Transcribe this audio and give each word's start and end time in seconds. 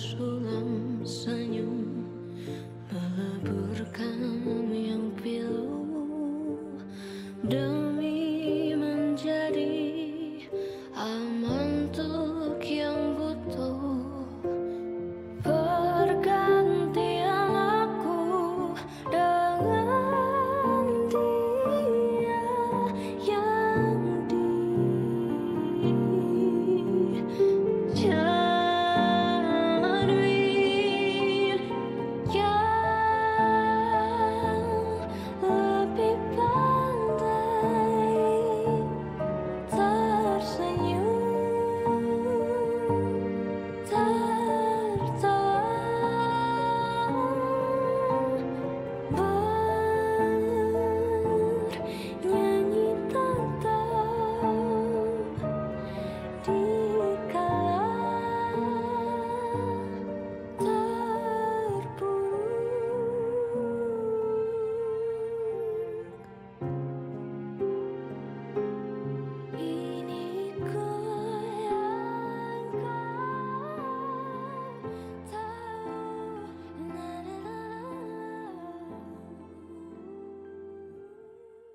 show. 0.00 0.21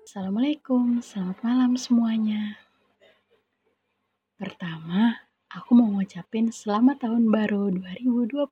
Assalamualaikum, 0.08 1.04
selamat 1.04 1.44
malam 1.44 1.76
semuanya. 1.76 2.56
Pertama, 4.40 5.20
aku 5.52 5.76
mau 5.76 5.84
ngucapin 5.84 6.48
selamat 6.48 7.04
tahun 7.04 7.28
baru 7.28 7.68
2021. 7.76 8.48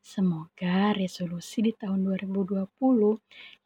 Semoga 0.00 0.96
resolusi 0.96 1.68
di 1.68 1.76
tahun 1.76 2.08
2020 2.08 2.64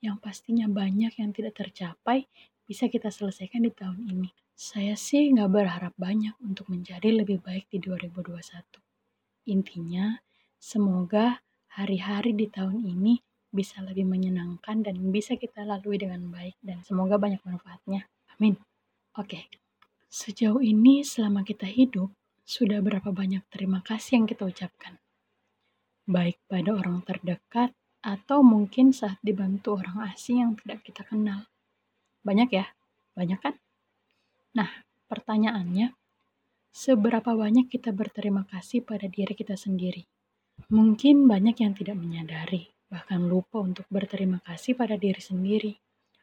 yang 0.02 0.18
pastinya 0.18 0.66
banyak 0.66 1.22
yang 1.22 1.30
tidak 1.30 1.62
tercapai 1.62 2.26
bisa 2.66 2.90
kita 2.90 3.14
selesaikan 3.14 3.62
di 3.62 3.70
tahun 3.70 4.02
ini. 4.10 4.34
Saya 4.58 4.98
sih 4.98 5.30
nggak 5.30 5.54
berharap 5.54 5.94
banyak 5.94 6.34
untuk 6.42 6.74
menjadi 6.74 7.22
lebih 7.22 7.38
baik 7.38 7.70
di 7.70 7.78
2021. 7.78 8.82
Intinya, 9.46 10.18
semoga 10.58 11.38
hari-hari 11.78 12.34
di 12.34 12.50
tahun 12.50 12.82
ini 12.82 13.27
bisa 13.48 13.80
lebih 13.80 14.04
menyenangkan 14.04 14.84
dan 14.84 14.96
bisa 15.08 15.36
kita 15.40 15.64
lalui 15.64 15.96
dengan 15.96 16.28
baik 16.28 16.56
dan 16.60 16.84
semoga 16.84 17.16
banyak 17.16 17.40
manfaatnya. 17.44 18.04
Amin. 18.36 18.60
Oke. 19.16 19.48
Sejauh 20.08 20.64
ini 20.64 21.04
selama 21.04 21.44
kita 21.44 21.68
hidup, 21.68 22.08
sudah 22.48 22.80
berapa 22.80 23.12
banyak 23.12 23.44
terima 23.52 23.84
kasih 23.84 24.24
yang 24.24 24.26
kita 24.28 24.48
ucapkan? 24.48 24.96
Baik 26.08 26.40
pada 26.48 26.72
orang 26.72 27.04
terdekat 27.04 27.76
atau 28.00 28.40
mungkin 28.40 28.96
saat 28.96 29.20
dibantu 29.20 29.76
orang 29.76 30.08
asing 30.08 30.40
yang 30.40 30.52
tidak 30.56 30.80
kita 30.80 31.04
kenal. 31.04 31.44
Banyak 32.24 32.48
ya? 32.48 32.72
Banyak 33.12 33.40
kan? 33.42 33.54
Nah, 34.56 34.70
pertanyaannya, 35.12 35.92
seberapa 36.72 37.36
banyak 37.36 37.68
kita 37.68 37.92
berterima 37.92 38.48
kasih 38.48 38.80
pada 38.80 39.04
diri 39.12 39.36
kita 39.36 39.58
sendiri? 39.58 40.08
Mungkin 40.72 41.28
banyak 41.28 41.60
yang 41.60 41.76
tidak 41.76 42.00
menyadari, 42.00 42.72
bahkan 42.88 43.28
lupa 43.28 43.60
untuk 43.60 43.84
berterima 43.92 44.40
kasih 44.42 44.72
pada 44.72 44.96
diri 44.96 45.20
sendiri. 45.20 45.72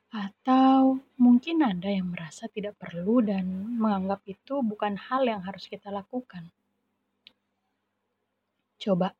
Atau 0.10 1.02
mungkin 1.22 1.62
ada 1.62 1.90
yang 1.90 2.14
merasa 2.14 2.50
tidak 2.50 2.78
perlu 2.82 3.22
dan 3.22 3.78
menganggap 3.78 4.26
itu 4.26 4.66
bukan 4.66 4.98
hal 4.98 5.26
yang 5.26 5.46
harus 5.46 5.70
kita 5.70 5.94
lakukan. 5.94 6.50
Coba, 8.82 9.14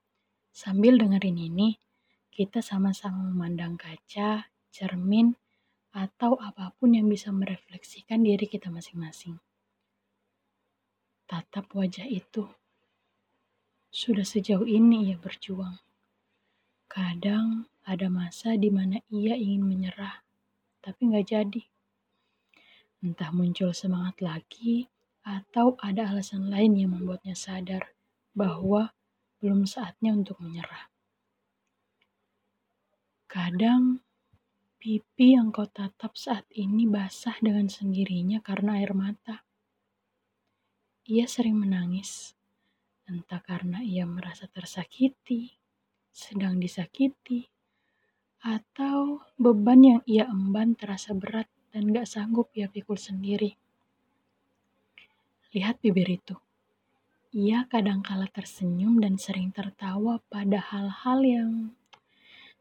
sambil 0.52 0.98
dengerin 1.00 1.40
ini, 1.40 1.78
kita 2.34 2.60
sama-sama 2.60 3.32
memandang 3.32 3.80
kaca, 3.80 4.52
cermin, 4.70 5.34
atau 5.96 6.36
apa 6.36 6.76
pun 6.76 6.92
yang 6.92 7.08
bisa 7.08 7.32
merefleksikan 7.32 8.20
diri 8.20 8.52
kita 8.52 8.68
masing-masing. 8.68 9.40
Tatap 11.26 11.72
wajah 11.72 12.06
itu. 12.06 12.46
Sudah 13.90 14.28
sejauh 14.28 14.68
ini 14.68 15.10
ia 15.10 15.18
berjuang. 15.18 15.80
Kadang 16.96 17.68
ada 17.84 18.08
masa 18.08 18.56
di 18.56 18.72
mana 18.72 19.04
ia 19.12 19.36
ingin 19.36 19.68
menyerah, 19.68 20.24
tapi 20.80 21.12
nggak 21.12 21.28
jadi. 21.28 21.64
Entah 23.04 23.36
muncul 23.36 23.76
semangat 23.76 24.24
lagi, 24.24 24.88
atau 25.28 25.76
ada 25.84 26.08
alasan 26.08 26.48
lain 26.48 26.80
yang 26.80 26.96
membuatnya 26.96 27.36
sadar 27.36 27.92
bahwa 28.32 28.96
belum 29.44 29.68
saatnya 29.68 30.16
untuk 30.16 30.40
menyerah. 30.40 30.88
Kadang 33.28 34.00
pipi 34.80 35.36
yang 35.36 35.52
kau 35.52 35.68
tatap 35.68 36.16
saat 36.16 36.48
ini 36.56 36.88
basah 36.88 37.36
dengan 37.44 37.68
sendirinya 37.68 38.40
karena 38.40 38.80
air 38.80 38.96
mata. 38.96 39.44
Ia 41.12 41.28
sering 41.28 41.60
menangis, 41.60 42.40
entah 43.04 43.44
karena 43.44 43.84
ia 43.84 44.08
merasa 44.08 44.48
tersakiti, 44.48 45.65
sedang 46.16 46.64
disakiti, 46.64 47.52
atau 48.40 49.20
beban 49.36 49.84
yang 49.84 50.02
ia 50.08 50.24
emban 50.32 50.80
terasa 50.80 51.12
berat 51.12 51.52
dan 51.76 51.92
gak 51.92 52.08
sanggup 52.08 52.48
ia 52.56 52.72
pikul 52.72 52.96
sendiri. 52.96 53.60
Lihat 55.52 55.84
bibir 55.84 56.08
itu. 56.08 56.40
Ia 57.36 57.68
kadangkala 57.68 58.32
tersenyum 58.32 59.04
dan 59.04 59.20
sering 59.20 59.52
tertawa 59.52 60.24
pada 60.32 60.64
hal-hal 60.64 61.20
yang 61.20 61.52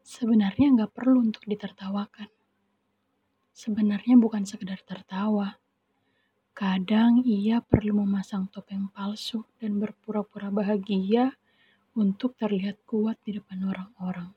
sebenarnya 0.03 0.75
gak 0.83 0.91
perlu 0.91 1.31
untuk 1.31 1.47
ditertawakan. 1.47 2.27
Sebenarnya 3.55 4.19
bukan 4.19 4.43
sekedar 4.43 4.83
tertawa. 4.83 5.55
Kadang 6.51 7.23
ia 7.23 7.63
perlu 7.63 8.03
memasang 8.03 8.51
topeng 8.51 8.91
palsu 8.91 9.47
dan 9.63 9.79
berpura-pura 9.79 10.51
bahagia 10.51 11.39
untuk 11.95 12.35
terlihat 12.35 12.83
kuat 12.83 13.15
di 13.23 13.39
depan 13.39 13.63
orang-orang. 13.63 14.35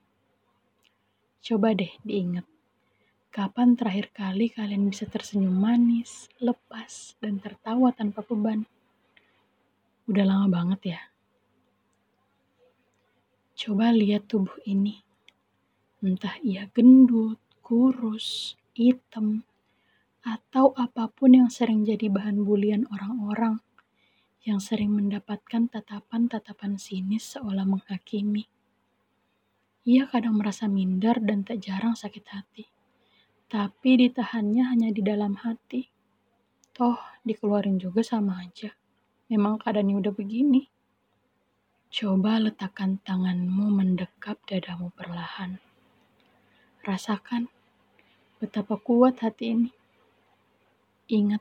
Coba 1.43 1.75
deh 1.75 1.91
diingat, 2.07 2.47
kapan 3.35 3.75
terakhir 3.75 4.15
kali 4.15 4.47
kalian 4.47 4.87
bisa 4.87 5.11
tersenyum 5.11 5.59
manis, 5.59 6.31
lepas, 6.39 7.19
dan 7.19 7.43
tertawa 7.43 7.91
tanpa 7.91 8.23
beban? 8.23 8.63
Udah 10.07 10.25
lama 10.25 10.47
banget 10.47 10.95
ya. 10.95 11.01
Coba 13.59 13.91
lihat 13.91 14.31
tubuh 14.31 14.55
ini. 14.63 15.03
Entah 15.99 16.39
ia 16.47 16.71
gendut, 16.71 17.43
kurus, 17.59 18.55
hitam, 18.79 19.43
atau 20.23 20.71
apa 20.79 21.11
pun 21.11 21.35
yang 21.35 21.51
sering 21.51 21.83
jadi 21.83 22.07
bahan 22.07 22.47
bulian 22.47 22.87
orang-orang 22.95 23.59
yang 24.49 24.65
sering 24.65 24.97
mendapatkan 24.97 25.69
tatapan-tatapan 25.69 26.81
sinis 26.81 27.37
seolah 27.37 27.69
menghakimi. 27.69 28.49
Ia 29.85 30.09
kadang 30.09 30.41
merasa 30.41 30.65
minder 30.65 31.21
dan 31.21 31.45
tak 31.45 31.61
jarang 31.61 31.93
sakit 31.93 32.25
hati. 32.33 32.65
Tapi 33.49 33.91
ditahannya 34.09 34.65
hanya 34.73 34.89
di 34.89 35.05
dalam 35.05 35.37
hati. 35.37 35.89
Toh, 36.73 36.97
dikeluarin 37.25 37.77
juga 37.77 38.01
sama 38.01 38.41
aja. 38.41 38.73
Memang 39.29 39.61
keadaannya 39.61 39.97
udah 40.01 40.13
begini. 40.17 40.65
Coba 41.89 42.37
letakkan 42.41 43.01
tanganmu 43.05 43.69
mendekap 43.73 44.41
dadamu 44.45 44.93
perlahan. 44.93 45.61
Rasakan 46.85 47.49
betapa 48.41 48.77
kuat 48.77 49.25
hati 49.25 49.57
ini. 49.57 49.73
Ingat 51.09 51.41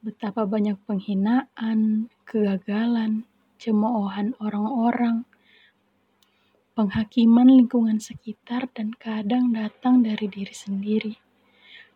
betapa 0.00 0.48
banyak 0.48 0.80
penghinaan, 0.88 2.08
kegagalan, 2.24 3.28
cemoohan 3.60 4.32
orang-orang, 4.40 5.28
penghakiman 6.72 7.44
lingkungan 7.44 8.00
sekitar 8.00 8.72
dan 8.72 8.96
kadang 8.96 9.52
datang 9.52 10.00
dari 10.00 10.24
diri 10.24 10.56
sendiri. 10.56 11.14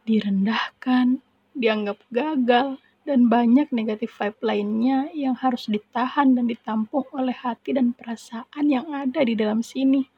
Direndahkan, 0.04 1.24
dianggap 1.56 2.04
gagal, 2.12 2.76
dan 3.04 3.28
banyak 3.28 3.68
negatif 3.72 4.16
vibe 4.16 4.40
lainnya 4.40 5.12
yang 5.12 5.36
harus 5.36 5.68
ditahan 5.68 6.32
dan 6.32 6.48
ditampung 6.48 7.04
oleh 7.12 7.36
hati 7.36 7.76
dan 7.76 7.92
perasaan 7.92 8.64
yang 8.64 8.88
ada 8.92 9.20
di 9.20 9.36
dalam 9.36 9.60
sini. 9.60 10.08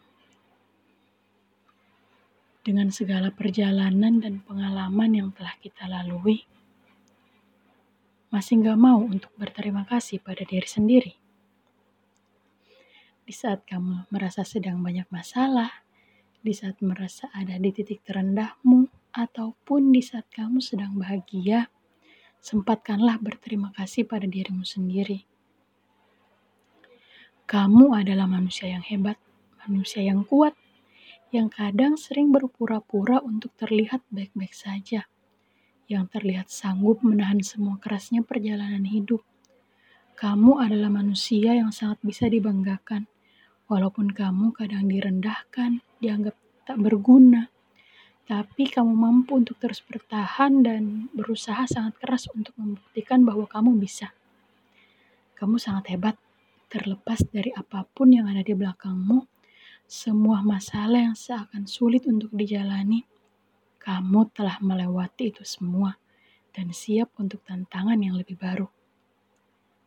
Dengan 2.62 2.90
segala 2.90 3.30
perjalanan 3.30 4.18
dan 4.18 4.42
pengalaman 4.42 5.10
yang 5.14 5.28
telah 5.34 5.54
kita 5.62 5.86
lalui, 5.86 6.42
masih 8.36 8.60
nggak 8.60 8.76
mau 8.76 9.00
untuk 9.00 9.32
berterima 9.40 9.88
kasih 9.88 10.20
pada 10.20 10.44
diri 10.44 10.68
sendiri. 10.68 11.16
Di 13.24 13.32
saat 13.32 13.64
kamu 13.64 14.12
merasa 14.12 14.44
sedang 14.44 14.84
banyak 14.84 15.08
masalah, 15.08 15.72
di 16.44 16.52
saat 16.52 16.84
merasa 16.84 17.32
ada 17.32 17.56
di 17.56 17.72
titik 17.72 18.04
terendahmu, 18.04 18.92
ataupun 19.16 19.88
di 19.88 20.04
saat 20.04 20.28
kamu 20.28 20.60
sedang 20.60 21.00
bahagia, 21.00 21.72
sempatkanlah 22.44 23.16
berterima 23.24 23.72
kasih 23.72 24.04
pada 24.04 24.28
dirimu 24.28 24.68
sendiri. 24.68 25.24
Kamu 27.48 27.96
adalah 27.96 28.28
manusia 28.28 28.68
yang 28.68 28.84
hebat, 28.84 29.16
manusia 29.64 30.04
yang 30.04 30.28
kuat, 30.28 30.52
yang 31.32 31.48
kadang 31.48 31.96
sering 31.96 32.36
berpura-pura 32.36 33.24
untuk 33.24 33.56
terlihat 33.56 34.04
baik-baik 34.12 34.52
saja, 34.52 35.08
yang 35.86 36.10
terlihat 36.10 36.50
sanggup 36.50 37.02
menahan 37.06 37.42
semua 37.42 37.78
kerasnya 37.78 38.26
perjalanan 38.26 38.86
hidup. 38.86 39.22
Kamu 40.16 40.58
adalah 40.58 40.90
manusia 40.90 41.54
yang 41.54 41.70
sangat 41.70 42.00
bisa 42.02 42.26
dibanggakan, 42.26 43.06
walaupun 43.70 44.10
kamu 44.10 44.50
kadang 44.56 44.88
direndahkan, 44.90 45.84
dianggap 46.02 46.34
tak 46.66 46.78
berguna, 46.82 47.52
tapi 48.26 48.66
kamu 48.66 48.90
mampu 48.90 49.38
untuk 49.38 49.54
terus 49.62 49.78
bertahan 49.86 50.66
dan 50.66 51.06
berusaha 51.14 51.62
sangat 51.70 51.94
keras 52.02 52.26
untuk 52.34 52.58
membuktikan 52.58 53.22
bahwa 53.22 53.46
kamu 53.46 53.78
bisa. 53.78 54.10
Kamu 55.38 55.62
sangat 55.62 55.94
hebat, 55.94 56.16
terlepas 56.66 57.22
dari 57.30 57.54
apa 57.54 57.86
pun 57.86 58.10
yang 58.10 58.26
ada 58.26 58.42
di 58.42 58.50
belakangmu, 58.50 59.22
semua 59.86 60.42
masalah 60.42 61.12
yang 61.12 61.14
seakan 61.14 61.70
sulit 61.70 62.02
untuk 62.10 62.34
dijalani, 62.34 63.06
kamu 63.86 64.34
telah 64.34 64.58
melewati 64.58 65.30
itu 65.30 65.46
semua 65.46 65.94
dan 66.50 66.74
siap 66.74 67.14
untuk 67.22 67.46
tantangan 67.46 68.02
yang 68.02 68.18
lebih 68.18 68.34
baru. 68.34 68.66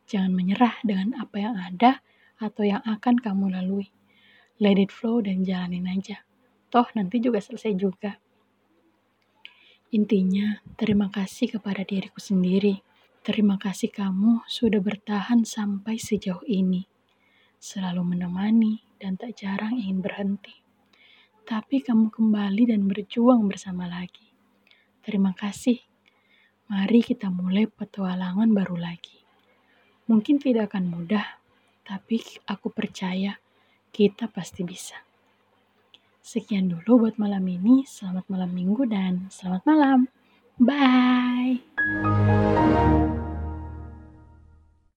Jangan 0.08 0.32
menyerah 0.32 0.80
dengan 0.80 1.20
apa 1.20 1.36
yang 1.36 1.60
ada 1.60 2.00
atau 2.40 2.64
yang 2.64 2.80
akan 2.88 3.20
kamu 3.20 3.60
lalui. 3.60 3.92
Let 4.56 4.80
it 4.80 4.88
flow 4.88 5.20
dan 5.20 5.44
jalanin 5.44 5.84
aja. 5.84 6.24
Toh 6.72 6.88
nanti 6.96 7.20
juga 7.20 7.44
selesai 7.44 7.76
juga. 7.76 8.16
Intinya, 9.92 10.64
terima 10.80 11.12
kasih 11.12 11.60
kepada 11.60 11.84
diriku 11.84 12.24
sendiri. 12.24 12.80
Terima 13.20 13.60
kasih 13.60 13.92
kamu 13.92 14.48
sudah 14.48 14.80
bertahan 14.80 15.44
sampai 15.44 16.00
sejauh 16.00 16.40
ini. 16.48 16.88
Selalu 17.60 18.16
menemani 18.16 18.80
dan 18.96 19.20
tak 19.20 19.36
jarang 19.36 19.76
ingin 19.76 20.00
berhenti. 20.00 20.69
Tapi 21.50 21.82
kamu 21.82 22.14
kembali 22.14 22.70
dan 22.70 22.86
berjuang 22.86 23.50
bersama 23.50 23.90
lagi. 23.90 24.30
Terima 25.02 25.34
kasih. 25.34 25.82
Mari 26.70 27.02
kita 27.02 27.26
mulai 27.26 27.66
petualangan 27.66 28.46
baru 28.54 28.78
lagi. 28.78 29.18
Mungkin 30.06 30.38
tidak 30.38 30.70
akan 30.70 30.94
mudah, 30.94 31.42
tapi 31.82 32.22
aku 32.46 32.70
percaya 32.70 33.34
kita 33.90 34.30
pasti 34.30 34.62
bisa. 34.62 34.94
Sekian 36.22 36.70
dulu 36.70 37.10
buat 37.10 37.18
malam 37.18 37.42
ini. 37.42 37.82
Selamat 37.82 38.30
malam 38.30 38.54
minggu 38.54 38.86
dan 38.86 39.26
selamat 39.34 39.66
malam. 39.66 40.06
Bye. 40.54 41.58